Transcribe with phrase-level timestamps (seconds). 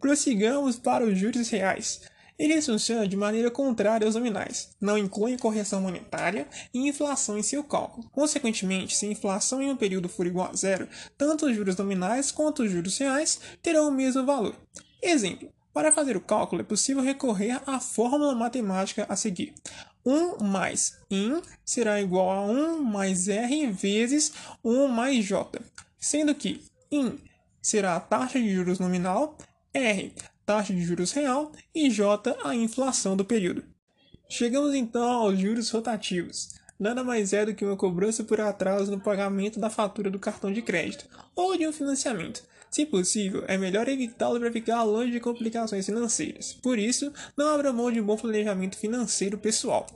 [0.00, 2.00] Prossigamos para os juros reais.
[2.38, 7.62] Eles funcionam de maneira contrária aos nominais, não incluem correção monetária e inflação em seu
[7.62, 8.08] cálculo.
[8.10, 12.32] Consequentemente, se a inflação em um período for igual a zero, tanto os juros nominais
[12.32, 14.56] quanto os juros reais terão o mesmo valor.
[15.02, 19.54] Exemplo: para fazer o cálculo é possível recorrer à fórmula matemática a seguir.
[20.04, 24.32] 1 mais IN será igual a 1 mais R vezes
[24.64, 25.60] 1 mais J,
[25.98, 27.18] sendo que IN
[27.62, 29.36] será a taxa de juros nominal,
[29.72, 30.12] R
[30.44, 33.62] taxa de juros real e J a inflação do período.
[34.28, 36.48] Chegamos então aos juros rotativos.
[36.76, 40.52] Nada mais é do que uma cobrança por atraso no pagamento da fatura do cartão
[40.52, 41.06] de crédito
[41.36, 42.42] ou de um financiamento.
[42.68, 46.52] Se possível, é melhor evitá-lo para ficar longe de complicações financeiras.
[46.52, 49.86] Por isso, não abra mão de um bom planejamento financeiro pessoal.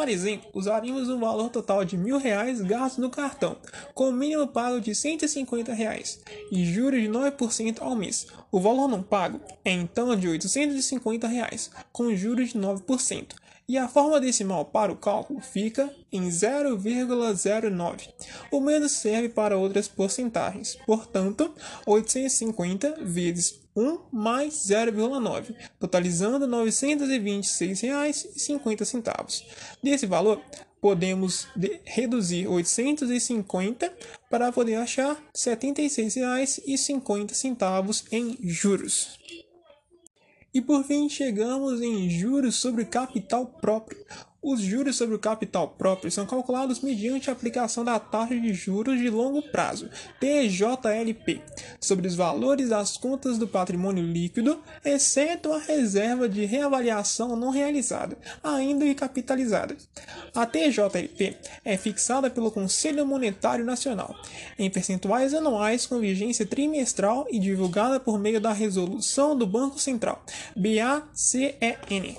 [0.00, 3.58] Por exemplo, usaríamos um valor total de mil reais gastos no cartão,
[3.92, 8.26] com mínimo pago de 150 reais e juros de 9% ao mês.
[8.50, 13.34] O valor não pago é então de 850 reais, com juros de 9%.
[13.70, 18.08] E a forma decimal para o cálculo fica em 0,09.
[18.50, 20.76] O menos serve para outras porcentagens.
[20.84, 21.54] Portanto,
[21.86, 29.44] 850 vezes 1 mais 0,9, totalizando R$ 926,50.
[29.80, 30.42] Desse valor,
[30.80, 31.46] podemos
[31.84, 33.94] reduzir 850
[34.28, 39.16] para poder achar R$ 76,50 em juros.
[40.52, 44.04] E por fim, chegamos em juros sobre capital próprio,
[44.42, 48.98] os juros sobre o capital próprio são calculados mediante a aplicação da taxa de juros
[48.98, 51.42] de longo prazo, TJLP,
[51.78, 58.16] sobre os valores das contas do patrimônio líquido, exceto a reserva de reavaliação não realizada,
[58.42, 59.76] ainda e capitalizada.
[60.34, 64.14] A TJLP é fixada pelo Conselho Monetário Nacional,
[64.58, 70.22] em percentuais anuais com vigência trimestral e divulgada por meio da resolução do Banco Central,
[70.56, 72.16] BACEN.